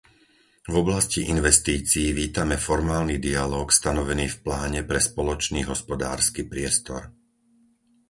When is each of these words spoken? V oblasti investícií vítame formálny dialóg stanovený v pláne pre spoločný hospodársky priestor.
V 0.65 0.73
oblasti 0.81 1.19
investícií 1.35 2.07
vítame 2.21 2.55
formálny 2.67 3.15
dialóg 3.27 3.67
stanovený 3.79 4.25
v 4.33 4.37
pláne 4.45 4.79
pre 4.89 4.97
spoločný 5.09 5.61
hospodársky 5.71 6.41
priestor. 6.51 7.01